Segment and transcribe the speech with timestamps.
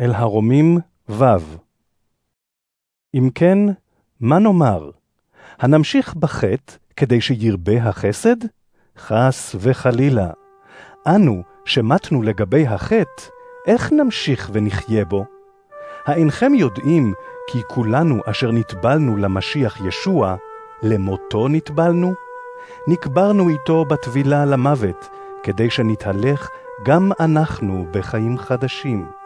[0.00, 1.24] אל הרומים ו'
[3.14, 3.58] אם כן,
[4.20, 4.90] מה נאמר?
[5.58, 8.36] הנמשיך בחטא כדי שירבה החסד?
[8.98, 10.30] חס וחלילה.
[11.06, 13.22] אנו, שמתנו לגבי החטא,
[13.66, 15.24] איך נמשיך ונחיה בו?
[16.06, 17.14] האינכם יודעים
[17.50, 20.36] כי כולנו אשר נטבלנו למשיח ישוע,
[20.82, 22.14] למותו נטבלנו?
[22.88, 25.08] נקברנו איתו בטבילה למוות,
[25.42, 26.48] כדי שנתהלך
[26.86, 29.23] גם אנחנו בחיים חדשים.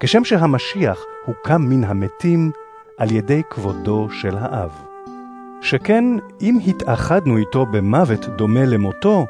[0.00, 2.50] כשם שהמשיח הוקם מן המתים
[2.98, 4.70] על ידי כבודו של האב.
[5.62, 6.04] שכן
[6.40, 9.26] אם התאחדנו איתו במוות דומה למותו,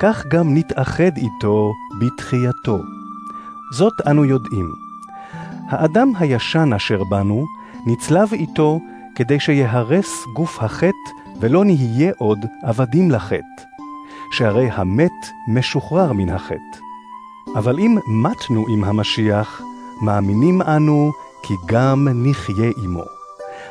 [0.00, 2.78] כך גם נתאחד איתו בתחייתו.
[3.72, 4.72] זאת אנו יודעים.
[5.68, 7.44] האדם הישן אשר בנו,
[7.86, 8.80] נצלב איתו
[9.14, 13.72] כדי שיהרס גוף החטא ולא נהיה עוד עבדים לחטא.
[14.32, 16.81] שהרי המת משוחרר מן החטא.
[17.56, 19.60] אבל אם מתנו עם המשיח,
[20.02, 23.04] מאמינים אנו כי גם נחיה עמו.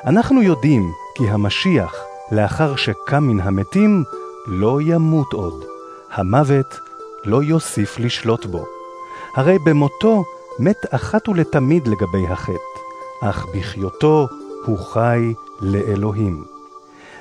[0.05, 1.96] אנחנו יודעים כי המשיח,
[2.32, 4.04] לאחר שקם מן המתים,
[4.48, 5.66] לא ימות עוד.
[6.12, 6.80] המוות
[7.26, 8.66] לא יוסיף לשלוט בו.
[9.36, 10.24] הרי במותו
[10.60, 12.80] מת אחת ולתמיד לגבי החטא,
[13.22, 14.28] אך בחיותו
[14.66, 16.44] הוא חי לאלוהים.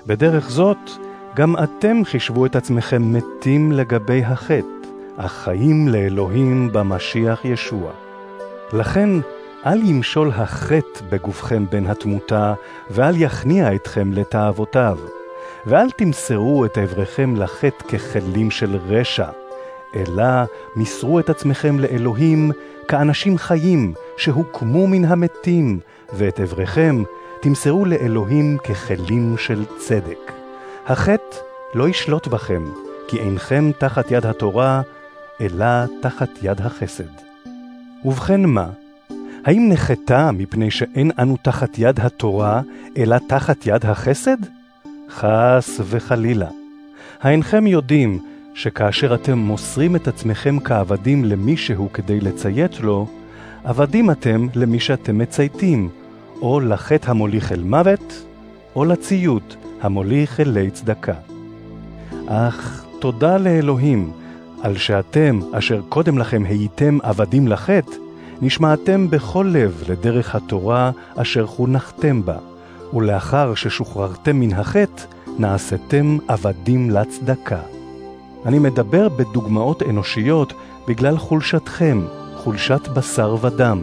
[0.07, 0.91] בדרך זאת,
[1.37, 4.80] גם אתם חישבו את עצמכם מתים לגבי החטא,
[5.16, 7.91] אך חיים לאלוהים במשיח ישוע.
[8.72, 9.08] לכן,
[9.67, 12.55] אל ימשול החטא בגופכם בין התמותה,
[12.91, 14.98] ואל יכניע אתכם לתאוותיו.
[15.67, 19.28] ואל תמסרו את אבריכם לחטא ככלים של רשע,
[19.97, 20.25] אלא
[20.77, 22.50] מסרו את עצמכם לאלוהים
[22.89, 25.80] כאנשים חיים שהוקמו מן המתים,
[26.12, 27.02] ואת אבריכם
[27.41, 30.33] תמסרו לאלוהים ככלים של צדק.
[30.86, 31.36] החטא
[31.74, 32.64] לא ישלוט בכם,
[33.08, 34.83] כי אינכם תחת יד התורה,
[35.41, 35.66] אלא
[36.00, 37.05] תחת יד החסד.
[38.05, 38.69] ובכן מה?
[39.44, 42.60] האם נחתה מפני שאין אנו תחת יד התורה,
[42.96, 44.36] אלא תחת יד החסד?
[45.11, 46.48] חס וחלילה.
[47.20, 48.18] האינכם יודעים
[48.55, 53.06] שכאשר אתם מוסרים את עצמכם כעבדים למישהו כדי לציית לו,
[53.64, 55.89] עבדים אתם למי שאתם מצייתים,
[56.42, 58.24] או לחטא המוליך אל מוות,
[58.77, 61.14] או לציות המוליך אלי צדקה.
[62.27, 64.12] אך תודה לאלוהים
[64.63, 67.97] על שאתם, אשר קודם לכם הייתם עבדים לחטא,
[68.43, 72.37] נשמעתם בכל לב לדרך התורה אשר חונכתם בה,
[72.93, 75.03] ולאחר ששוחררתם מן החטא,
[75.39, 77.61] נעשיתם עבדים לצדקה.
[78.47, 80.53] אני מדבר בדוגמאות אנושיות
[80.89, 82.05] בגלל חולשתכם,
[82.37, 83.83] חולשת בשר ודם.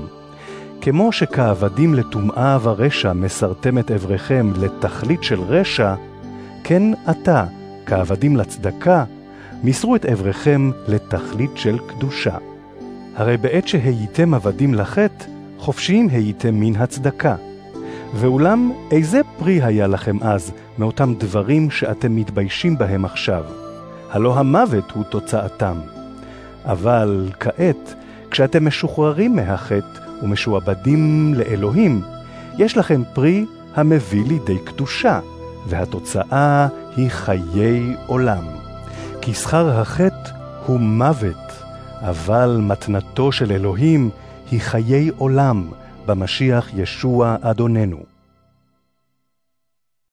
[0.82, 5.96] כמו שכעבדים לטומאה ורשע מסרתם את אבריכם לתכלית של רשע,
[6.64, 7.46] כן עתה,
[7.86, 9.04] כעבדים לצדקה,
[9.64, 12.38] מסרו את אבריכם לתכלית של קדושה.
[13.16, 15.26] הרי בעת שהייתם עבדים לחטא,
[15.58, 17.36] חופשיים הייתם מן הצדקה.
[18.16, 23.44] ואולם, איזה פרי היה לכם אז מאותם דברים שאתם מתביישים בהם עכשיו?
[24.12, 25.76] הלא המוות הוא תוצאתם.
[26.66, 27.94] אבל כעת,
[28.32, 32.02] כשאתם משוחררים מהחטא ומשועבדים לאלוהים,
[32.58, 35.20] יש לכם פרי המביא לידי קדושה,
[35.68, 36.68] והתוצאה
[36.98, 38.67] היא חיי עולם.
[39.28, 40.32] כי שכר החטא
[40.66, 41.64] הוא מוות,
[42.02, 44.10] אבל מתנתו של אלוהים
[44.52, 45.70] היא חיי עולם
[46.06, 48.17] במשיח ישוע אדוננו.